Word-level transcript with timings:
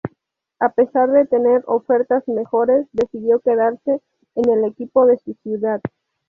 A 0.59 0.69
pesar 0.69 1.11
de 1.11 1.27
tener 1.27 1.63
ofertas 1.67 2.27
mejores 2.27 2.87
decidió 2.91 3.39
quedarse 3.39 4.01
en 4.33 4.49
el 4.49 4.65
equipo 4.65 5.05
de 5.05 5.19
su 5.19 5.35
ciudad. 5.43 5.79